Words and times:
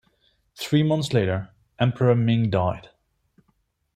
Three 0.55 0.81
months 0.81 1.13
later, 1.13 1.49
Emperor 1.77 2.15
Ming 2.15 2.49
died. 2.49 2.89